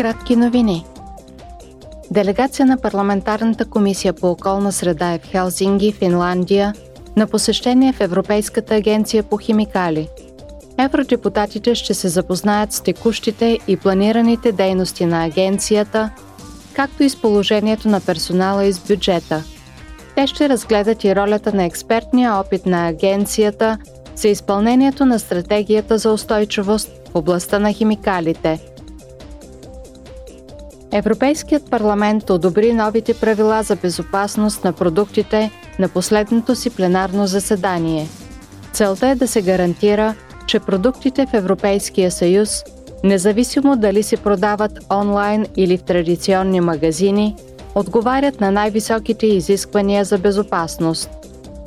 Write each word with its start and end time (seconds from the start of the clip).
Кратки 0.00 0.36
новини. 0.36 0.84
Делегация 2.10 2.66
на 2.66 2.76
Парламентарната 2.76 3.64
комисия 3.64 4.12
по 4.12 4.30
околна 4.30 4.72
среда 4.72 5.12
е 5.12 5.18
в 5.18 5.26
Хелзинги, 5.26 5.92
Финландия, 5.92 6.74
на 7.16 7.26
посещение 7.26 7.92
в 7.92 8.00
Европейската 8.00 8.74
агенция 8.74 9.22
по 9.22 9.38
химикали. 9.38 10.08
Евродепутатите 10.78 11.74
ще 11.74 11.94
се 11.94 12.08
запознаят 12.08 12.72
с 12.72 12.80
текущите 12.80 13.58
и 13.68 13.76
планираните 13.76 14.52
дейности 14.52 15.06
на 15.06 15.24
агенцията, 15.24 16.10
както 16.72 17.02
и 17.02 17.10
с 17.10 17.16
положението 17.16 17.88
на 17.88 18.00
персонала 18.00 18.64
и 18.64 18.72
с 18.72 18.78
бюджета. 18.78 19.44
Те 20.16 20.26
ще 20.26 20.48
разгледат 20.48 21.04
и 21.04 21.16
ролята 21.16 21.52
на 21.52 21.64
експертния 21.64 22.34
опит 22.34 22.66
на 22.66 22.88
агенцията 22.88 23.78
за 24.14 24.28
изпълнението 24.28 25.06
на 25.06 25.18
стратегията 25.18 25.98
за 25.98 26.12
устойчивост 26.12 26.88
в 26.88 27.16
областта 27.16 27.58
на 27.58 27.72
химикалите– 27.72 28.58
Европейският 30.92 31.70
парламент 31.70 32.30
одобри 32.30 32.72
новите 32.72 33.14
правила 33.14 33.62
за 33.62 33.76
безопасност 33.76 34.64
на 34.64 34.72
продуктите 34.72 35.50
на 35.78 35.88
последното 35.88 36.54
си 36.54 36.70
пленарно 36.70 37.26
заседание. 37.26 38.08
Целта 38.72 39.08
е 39.08 39.14
да 39.14 39.28
се 39.28 39.42
гарантира, 39.42 40.14
че 40.46 40.60
продуктите 40.60 41.26
в 41.26 41.34
Европейския 41.34 42.10
съюз, 42.10 42.64
независимо 43.04 43.76
дали 43.76 44.02
се 44.02 44.16
продават 44.16 44.72
онлайн 44.92 45.46
или 45.56 45.78
в 45.78 45.82
традиционни 45.82 46.60
магазини, 46.60 47.36
отговарят 47.74 48.40
на 48.40 48.50
най-високите 48.50 49.26
изисквания 49.26 50.04
за 50.04 50.18
безопасност. 50.18 51.10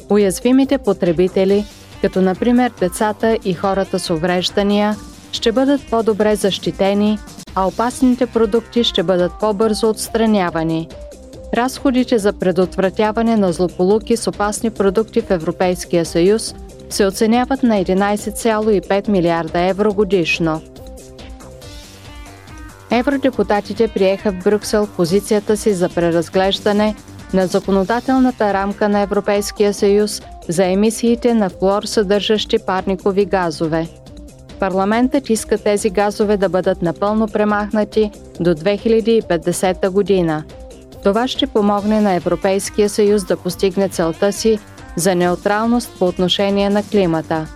Уязвимите 0.09 0.77
потребители, 0.77 1.65
като 2.01 2.21
например 2.21 2.71
децата 2.79 3.37
и 3.45 3.53
хората 3.53 3.99
с 3.99 4.09
увреждания, 4.09 4.95
ще 5.33 5.51
бъдат 5.51 5.81
по-добре 5.89 6.35
защитени 6.35 7.19
а 7.55 7.67
опасните 7.67 8.25
продукти 8.25 8.83
ще 8.83 9.03
бъдат 9.03 9.31
по-бързо 9.39 9.89
отстранявани. 9.89 10.87
Разходите 11.53 12.17
за 12.17 12.33
предотвратяване 12.33 13.37
на 13.37 13.53
злополуки 13.53 14.17
с 14.17 14.27
опасни 14.27 14.69
продукти 14.69 15.21
в 15.21 15.31
Европейския 15.31 16.05
съюз 16.05 16.55
се 16.89 17.05
оценяват 17.05 17.63
на 17.63 17.75
11,5 17.83 19.09
милиарда 19.09 19.59
евро 19.59 19.93
годишно. 19.93 20.61
Евродепутатите 22.91 23.87
приеха 23.87 24.31
в 24.31 24.43
Брюксел 24.43 24.87
позицията 24.87 25.57
си 25.57 25.73
за 25.73 25.89
преразглеждане 25.89 26.95
на 27.33 27.47
законодателната 27.47 28.53
рамка 28.53 28.89
на 28.89 28.99
Европейския 28.99 29.73
съюз 29.73 30.21
за 30.49 30.65
емисиите 30.65 31.33
на 31.33 31.49
флор 31.49 31.83
съдържащи 31.83 32.57
парникови 32.59 33.25
газове– 33.25 33.87
Парламентът 34.63 35.29
иска 35.29 35.57
тези 35.57 35.89
газове 35.89 36.37
да 36.37 36.49
бъдат 36.49 36.81
напълно 36.81 37.27
премахнати 37.27 38.11
до 38.39 38.55
2050 38.55 39.89
година. 39.89 40.43
Това 41.03 41.27
ще 41.27 41.47
помогне 41.47 42.01
на 42.01 42.13
Европейския 42.13 42.89
съюз 42.89 43.25
да 43.25 43.37
постигне 43.37 43.89
целта 43.89 44.33
си 44.33 44.59
за 44.95 45.15
неутралност 45.15 45.91
по 45.99 46.05
отношение 46.07 46.69
на 46.69 46.83
климата. 46.83 47.47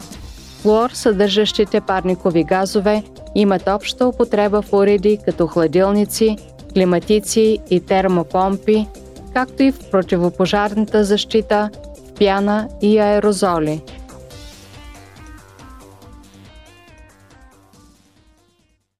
Флуор, 0.62 0.90
съдържащите 0.90 1.82
парникови 1.82 2.44
газове, 2.44 3.04
имат 3.36 3.68
обща 3.68 4.08
употреба 4.08 4.62
в 4.62 4.74
уреди 4.74 5.20
като 5.26 5.48
хладилници, 5.48 6.38
климатици 6.74 7.60
и 7.70 7.80
термопомпи, 7.80 8.88
както 9.34 9.64
и 9.64 9.72
в 9.72 9.80
противопожарната 9.92 11.04
защита, 11.04 11.70
в 12.08 12.14
пяна 12.14 12.68
и 12.82 13.00
аерозоли– 13.00 13.82